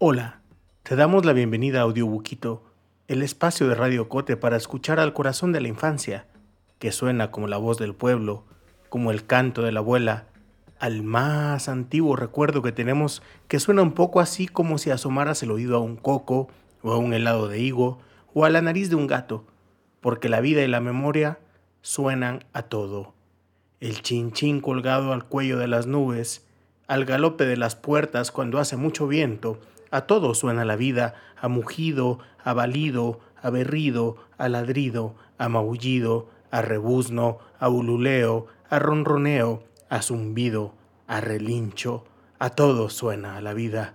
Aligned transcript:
Hola, 0.00 0.42
te 0.84 0.94
damos 0.94 1.24
la 1.24 1.32
bienvenida 1.32 1.80
a 1.80 1.82
Audiobuquito, 1.82 2.62
el 3.08 3.20
espacio 3.20 3.66
de 3.66 3.74
Radio 3.74 4.08
Cote 4.08 4.36
para 4.36 4.56
escuchar 4.56 5.00
al 5.00 5.12
corazón 5.12 5.50
de 5.50 5.60
la 5.60 5.66
infancia, 5.66 6.28
que 6.78 6.92
suena 6.92 7.32
como 7.32 7.48
la 7.48 7.56
voz 7.56 7.78
del 7.78 7.96
pueblo, 7.96 8.44
como 8.90 9.10
el 9.10 9.26
canto 9.26 9.62
de 9.62 9.72
la 9.72 9.80
abuela, 9.80 10.26
al 10.78 11.02
más 11.02 11.68
antiguo 11.68 12.14
recuerdo 12.14 12.62
que 12.62 12.70
tenemos 12.70 13.24
que 13.48 13.58
suena 13.58 13.82
un 13.82 13.90
poco 13.90 14.20
así 14.20 14.46
como 14.46 14.78
si 14.78 14.92
asomaras 14.92 15.42
el 15.42 15.50
oído 15.50 15.76
a 15.76 15.80
un 15.80 15.96
coco 15.96 16.46
o 16.82 16.92
a 16.92 16.98
un 16.98 17.12
helado 17.12 17.48
de 17.48 17.58
higo 17.58 17.98
o 18.34 18.44
a 18.44 18.50
la 18.50 18.62
nariz 18.62 18.90
de 18.90 18.94
un 18.94 19.08
gato, 19.08 19.46
porque 20.00 20.28
la 20.28 20.40
vida 20.40 20.62
y 20.62 20.68
la 20.68 20.80
memoria 20.80 21.40
suenan 21.82 22.44
a 22.52 22.62
todo. 22.62 23.14
El 23.80 24.02
chinchín 24.02 24.60
colgado 24.60 25.12
al 25.12 25.24
cuello 25.24 25.58
de 25.58 25.66
las 25.66 25.88
nubes, 25.88 26.46
al 26.86 27.04
galope 27.04 27.46
de 27.46 27.56
las 27.56 27.74
puertas 27.74 28.30
cuando 28.30 28.60
hace 28.60 28.76
mucho 28.76 29.08
viento, 29.08 29.58
a 29.90 30.02
todo 30.02 30.34
suena 30.34 30.64
la 30.64 30.76
vida, 30.76 31.14
a 31.40 31.48
mugido, 31.48 32.18
a 32.42 32.52
balido, 32.52 33.20
a 33.40 33.50
berrido, 33.50 34.16
a 34.36 34.48
ladrido, 34.48 35.14
a 35.38 35.48
maullido, 35.48 36.28
a 36.50 36.62
rebuzno, 36.62 37.38
a 37.58 37.68
ululeo, 37.68 38.46
a 38.70 38.78
ronroneo, 38.78 39.62
a 39.88 40.02
zumbido, 40.02 40.74
a 41.06 41.20
relincho, 41.20 42.04
a 42.38 42.50
todo 42.50 42.90
suena 42.90 43.36
a 43.36 43.40
la 43.40 43.54
vida. 43.54 43.94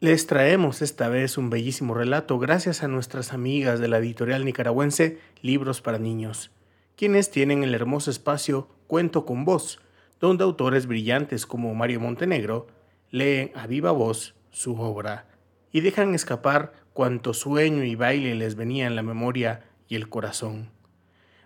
Les 0.00 0.26
traemos 0.26 0.80
esta 0.80 1.08
vez 1.08 1.38
un 1.38 1.50
bellísimo 1.50 1.92
relato 1.92 2.38
gracias 2.38 2.84
a 2.84 2.88
nuestras 2.88 3.32
amigas 3.32 3.80
de 3.80 3.88
la 3.88 3.98
editorial 3.98 4.44
nicaragüense 4.44 5.18
Libros 5.42 5.80
para 5.80 5.98
Niños, 5.98 6.52
quienes 6.94 7.30
tienen 7.30 7.64
el 7.64 7.74
hermoso 7.74 8.10
espacio 8.10 8.68
Cuento 8.86 9.26
con 9.26 9.44
Voz, 9.44 9.80
donde 10.20 10.44
autores 10.44 10.86
brillantes 10.86 11.46
como 11.46 11.74
Mario 11.74 12.00
Montenegro 12.00 12.68
leen 13.10 13.50
a 13.54 13.66
viva 13.66 13.90
voz 13.90 14.34
su 14.50 14.80
obra 14.80 15.26
y 15.72 15.80
dejan 15.80 16.14
escapar 16.14 16.72
cuanto 16.92 17.34
sueño 17.34 17.84
y 17.84 17.94
baile 17.94 18.34
les 18.34 18.54
venía 18.54 18.86
en 18.86 18.96
la 18.96 19.02
memoria 19.02 19.64
y 19.88 19.94
el 19.94 20.08
corazón. 20.08 20.70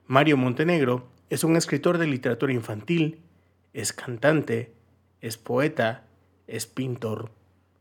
Mario 0.06 0.36
Montenegro 0.36 1.08
es 1.30 1.44
un 1.44 1.56
escritor 1.56 1.98
de 1.98 2.06
literatura 2.06 2.52
infantil, 2.52 3.20
es 3.72 3.92
cantante, 3.92 4.72
es 5.20 5.38
poeta, 5.38 6.04
es 6.46 6.66
pintor. 6.66 7.30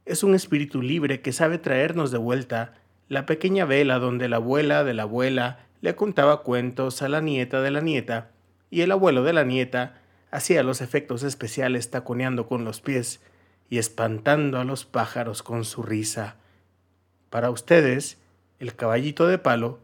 Es 0.06 0.24
un 0.24 0.36
espíritu 0.36 0.82
libre 0.82 1.22
que 1.22 1.34
sabe 1.34 1.58
traernos 1.58 2.12
de 2.12 2.18
vuelta 2.18 2.76
la 3.08 3.26
pequeña 3.26 3.66
vela 3.66 4.00
donde 4.00 4.30
la 4.30 4.38
abuela 4.38 4.84
de 4.84 4.94
la 4.94 5.04
abuela 5.04 5.66
le 5.82 5.96
contaba 5.96 6.44
cuentos 6.44 7.02
a 7.02 7.10
la 7.10 7.22
nieta 7.22 7.62
de 7.62 7.72
la 7.72 7.82
nieta 7.82 8.32
y 8.70 8.82
el 8.82 8.92
abuelo 8.92 9.24
de 9.24 9.34
la 9.34 9.44
nieta 9.44 10.02
hacía 10.32 10.64
los 10.64 10.80
efectos 10.80 11.24
especiales 11.24 11.92
taconeando 11.92 12.48
con 12.48 12.64
los 12.64 12.80
pies 12.80 13.22
y 13.72 13.78
espantando 13.78 14.60
a 14.60 14.66
los 14.66 14.86
pájaros 14.86 15.44
con 15.44 15.64
su 15.64 15.82
risa. 15.82 16.36
Para 17.32 17.50
ustedes, 17.50 18.18
El 18.60 18.76
caballito 18.76 19.28
de 19.28 19.40
palo, 19.40 19.80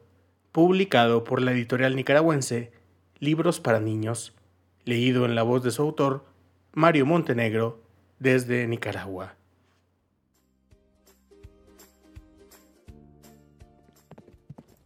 publicado 0.52 1.23
por 1.23 1.41
la 1.41 1.53
editorial 1.53 1.95
nicaragüense 1.95 2.73
Libros 3.19 3.61
para 3.61 3.80
Niños, 3.80 4.33
leído 4.83 5.25
en 5.25 5.35
la 5.35 5.43
voz 5.43 5.63
de 5.63 5.71
su 5.71 5.81
autor, 5.81 6.25
Mario 6.73 7.05
Montenegro, 7.05 7.81
desde 8.19 8.67
Nicaragua. 8.67 9.35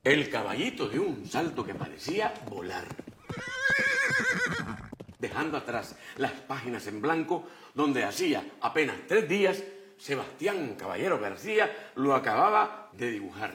El 0.03 0.29
caballito 0.29 0.87
dio 0.87 1.01
un 1.03 1.25
salto 1.25 1.65
que 1.65 1.73
parecía 1.73 2.33
volar 2.47 2.85
dejando 5.21 5.57
atrás 5.57 5.95
las 6.17 6.31
páginas 6.31 6.87
en 6.87 6.99
blanco 6.99 7.47
donde 7.75 8.03
hacía 8.03 8.43
apenas 8.59 8.97
tres 9.07 9.29
días 9.29 9.63
Sebastián 9.97 10.75
Caballero 10.77 11.19
García 11.19 11.91
lo 11.95 12.15
acababa 12.15 12.89
de 12.93 13.11
dibujar. 13.11 13.53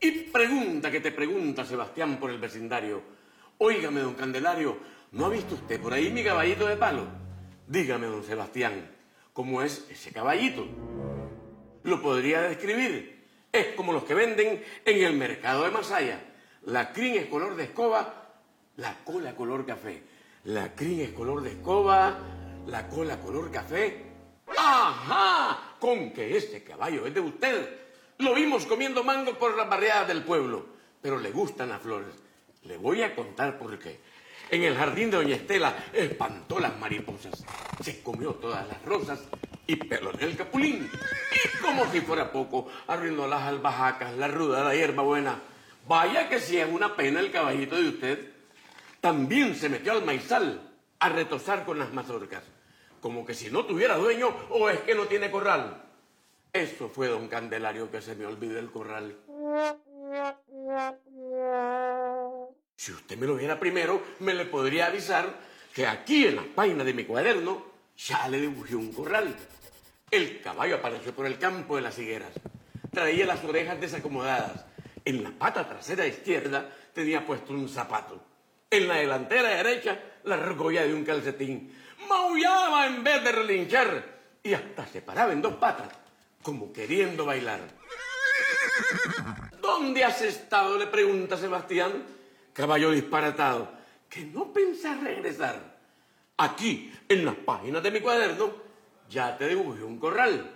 Y 0.00 0.10
pregunta 0.24 0.90
que 0.90 1.00
te 1.00 1.12
pregunta 1.12 1.64
Sebastián 1.64 2.18
por 2.18 2.30
el 2.30 2.38
vecindario. 2.38 3.00
Óigame, 3.58 4.00
don 4.00 4.14
Candelario, 4.14 4.76
¿no 5.12 5.26
ha 5.26 5.28
visto 5.28 5.54
usted 5.54 5.80
por 5.80 5.92
ahí 5.92 6.10
mi 6.10 6.24
caballito 6.24 6.66
de 6.66 6.76
palo? 6.76 7.06
Dígame, 7.68 8.08
don 8.08 8.24
Sebastián, 8.24 8.90
¿cómo 9.32 9.62
es 9.62 9.86
ese 9.88 10.10
caballito? 10.10 10.66
Lo 11.84 12.02
podría 12.02 12.42
describir. 12.42 13.22
Es 13.52 13.68
como 13.76 13.92
los 13.92 14.02
que 14.02 14.14
venden 14.14 14.64
en 14.84 15.04
el 15.04 15.14
mercado 15.14 15.62
de 15.62 15.70
Masaya. 15.70 16.18
La 16.64 16.92
crin 16.92 17.14
es 17.14 17.26
color 17.26 17.54
de 17.54 17.64
escoba, 17.64 18.32
la 18.76 18.96
cola 19.04 19.36
color 19.36 19.64
café 19.64 20.02
la 20.44 20.74
crin 20.74 21.00
es 21.00 21.10
color 21.10 21.42
de 21.42 21.50
escoba, 21.50 22.18
la 22.66 22.88
cola 22.88 23.20
color 23.20 23.50
café. 23.50 24.06
¡Ajá! 24.56 25.76
Con 25.78 26.12
que 26.12 26.36
ese 26.36 26.62
caballo 26.64 27.06
es 27.06 27.14
de 27.14 27.20
usted. 27.20 27.80
Lo 28.18 28.34
vimos 28.34 28.66
comiendo 28.66 29.04
mango 29.04 29.38
por 29.38 29.56
las 29.56 29.68
barriadas 29.68 30.08
del 30.08 30.22
pueblo, 30.22 30.66
pero 31.00 31.18
le 31.18 31.30
gustan 31.30 31.68
las 31.68 31.80
flores. 31.80 32.14
Le 32.64 32.76
voy 32.76 33.02
a 33.02 33.14
contar 33.14 33.58
por 33.58 33.78
qué. 33.78 34.00
En 34.50 34.62
el 34.64 34.76
jardín 34.76 35.10
de 35.10 35.16
Doña 35.16 35.36
Estela 35.36 35.74
espantó 35.92 36.60
las 36.60 36.78
mariposas, 36.78 37.44
se 37.82 38.02
comió 38.02 38.34
todas 38.34 38.68
las 38.68 38.84
rosas 38.84 39.20
y 39.66 39.76
peló 39.76 40.12
el 40.18 40.36
capulín. 40.36 40.90
Y 41.32 41.58
como 41.58 41.90
si 41.90 42.00
fuera 42.00 42.30
poco, 42.30 42.68
arruinó 42.86 43.26
las 43.26 43.42
albahacas, 43.42 44.14
la 44.16 44.28
ruda, 44.28 44.62
la 44.62 44.74
hierba 44.74 45.02
buena. 45.02 45.40
Vaya 45.88 46.28
que 46.28 46.38
si 46.38 46.58
es 46.58 46.68
una 46.70 46.94
pena 46.94 47.20
el 47.20 47.30
caballito 47.30 47.76
de 47.76 47.88
usted 47.88 48.31
también 49.02 49.56
se 49.56 49.68
metió 49.68 49.90
al 49.92 50.04
maizal 50.04 50.60
a 51.00 51.08
retosar 51.08 51.64
con 51.64 51.76
las 51.76 51.92
mazorcas, 51.92 52.44
como 53.00 53.26
que 53.26 53.34
si 53.34 53.50
no 53.50 53.66
tuviera 53.66 53.96
dueño 53.96 54.28
o 54.48 54.70
es 54.70 54.78
que 54.82 54.94
no 54.94 55.06
tiene 55.06 55.28
corral. 55.28 55.82
Eso 56.52 56.88
fue 56.88 57.08
don 57.08 57.26
Candelario 57.26 57.90
que 57.90 58.00
se 58.00 58.14
me 58.14 58.26
olvidó 58.26 58.60
el 58.60 58.70
corral. 58.70 59.16
Si 62.76 62.92
usted 62.92 63.18
me 63.18 63.26
lo 63.26 63.34
viera 63.34 63.58
primero, 63.58 64.00
me 64.20 64.34
le 64.34 64.44
podría 64.44 64.86
avisar 64.86 65.34
que 65.74 65.84
aquí 65.84 66.26
en 66.26 66.36
la 66.36 66.44
página 66.54 66.84
de 66.84 66.94
mi 66.94 67.04
cuaderno 67.04 67.66
ya 67.96 68.28
le 68.28 68.40
dibujé 68.40 68.76
un 68.76 68.92
corral. 68.92 69.34
El 70.12 70.40
caballo 70.40 70.76
apareció 70.76 71.12
por 71.12 71.26
el 71.26 71.38
campo 71.38 71.74
de 71.74 71.82
las 71.82 71.98
higueras. 71.98 72.30
Traía 72.92 73.26
las 73.26 73.42
orejas 73.42 73.80
desacomodadas. 73.80 74.64
En 75.04 75.24
la 75.24 75.32
pata 75.32 75.68
trasera 75.68 76.06
izquierda 76.06 76.70
tenía 76.94 77.26
puesto 77.26 77.52
un 77.52 77.68
zapato 77.68 78.31
en 78.72 78.88
la 78.88 78.94
delantera 78.96 79.50
derecha 79.50 79.98
la 80.24 80.36
argolla 80.36 80.82
de 80.82 80.94
un 80.94 81.04
calcetín. 81.04 81.72
Maullaba 82.08 82.86
en 82.86 83.04
vez 83.04 83.22
de 83.22 83.32
relinchar 83.32 84.04
y 84.42 84.54
hasta 84.54 84.86
se 84.86 85.02
paraba 85.02 85.32
en 85.32 85.42
dos 85.42 85.54
patas, 85.54 85.88
como 86.42 86.72
queriendo 86.72 87.26
bailar. 87.26 87.60
¿Dónde 89.60 90.02
has 90.02 90.22
estado? 90.22 90.78
le 90.78 90.86
pregunta 90.86 91.36
Sebastián. 91.36 92.02
Caballo 92.52 92.90
disparatado. 92.90 93.70
Que 94.08 94.24
no 94.24 94.52
pensás 94.52 95.00
regresar. 95.02 95.60
Aquí, 96.38 96.92
en 97.08 97.24
las 97.24 97.36
páginas 97.36 97.82
de 97.82 97.90
mi 97.90 98.00
cuaderno, 98.00 98.52
ya 99.08 99.36
te 99.36 99.48
dibujé 99.48 99.84
un 99.84 99.98
corral. 99.98 100.50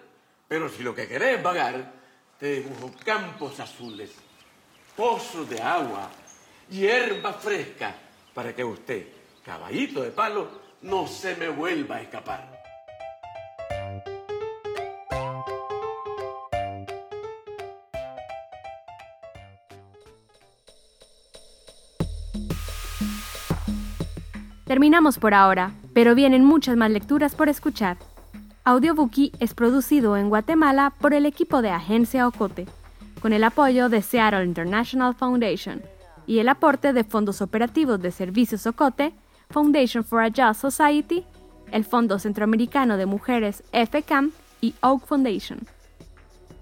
Pero 0.48 0.68
si 0.70 0.82
lo 0.82 0.94
que 0.94 1.06
querés 1.06 1.42
vagar, 1.42 1.92
te 2.38 2.60
dibujo 2.60 2.92
campos 3.04 3.60
azules, 3.60 4.10
pozos 4.96 5.48
de 5.48 5.60
agua, 5.60 6.10
hierba 6.68 7.32
fresca 7.34 7.94
para 8.36 8.54
que 8.54 8.62
usted, 8.62 9.06
caballito 9.46 10.02
de 10.02 10.10
palo, 10.10 10.46
no 10.82 11.06
se 11.06 11.34
me 11.36 11.48
vuelva 11.48 11.96
a 11.96 12.02
escapar. 12.02 12.52
Terminamos 24.66 25.16
por 25.18 25.32
ahora, 25.32 25.72
pero 25.94 26.14
vienen 26.14 26.44
muchas 26.44 26.76
más 26.76 26.90
lecturas 26.90 27.34
por 27.34 27.48
escuchar. 27.48 27.96
Audiobookie 28.64 29.32
es 29.40 29.54
producido 29.54 30.14
en 30.18 30.28
Guatemala 30.28 30.92
por 31.00 31.14
el 31.14 31.24
equipo 31.24 31.62
de 31.62 31.70
Agencia 31.70 32.28
Ocote, 32.28 32.66
con 33.22 33.32
el 33.32 33.44
apoyo 33.44 33.88
de 33.88 34.02
Seattle 34.02 34.44
International 34.44 35.14
Foundation 35.14 35.95
y 36.26 36.40
el 36.40 36.48
aporte 36.48 36.92
de 36.92 37.04
fondos 37.04 37.40
operativos 37.40 38.00
de 38.00 38.10
Servicios 38.10 38.66
Ocote, 38.66 39.14
Foundation 39.50 40.04
for 40.04 40.22
a 40.22 40.28
Just 40.28 40.60
Society, 40.60 41.24
el 41.70 41.84
Fondo 41.84 42.18
Centroamericano 42.18 42.96
de 42.96 43.06
Mujeres 43.06 43.62
FCAM 43.72 44.32
y 44.60 44.74
Oak 44.80 45.06
Foundation. 45.06 45.60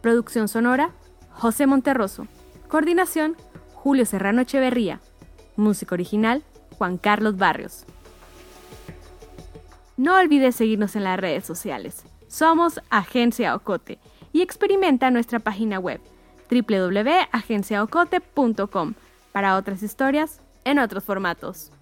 Producción 0.00 0.48
sonora, 0.48 0.90
José 1.30 1.66
Monterroso. 1.66 2.26
Coordinación, 2.68 3.36
Julio 3.72 4.04
Serrano 4.04 4.42
Echeverría. 4.42 5.00
Música 5.56 5.94
original, 5.94 6.42
Juan 6.76 6.98
Carlos 6.98 7.36
Barrios. 7.36 7.84
No 9.96 10.16
olvides 10.16 10.56
seguirnos 10.56 10.96
en 10.96 11.04
las 11.04 11.18
redes 11.18 11.44
sociales. 11.44 12.02
Somos 12.28 12.80
Agencia 12.90 13.54
Ocote 13.54 13.98
y 14.32 14.42
experimenta 14.42 15.10
nuestra 15.10 15.38
página 15.38 15.78
web 15.78 16.00
www.agenciaocote.com 16.50 18.94
para 19.34 19.56
otras 19.56 19.82
historias 19.82 20.40
en 20.64 20.78
otros 20.78 21.02
formatos. 21.02 21.72